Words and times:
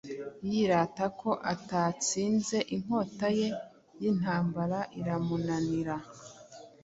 Yirata 0.51 1.05
ko 1.19 1.29
atatsinzeinkota 1.53 3.27
ye 3.39 3.49
yintambara 4.01 4.79
iramunanira 4.99 5.95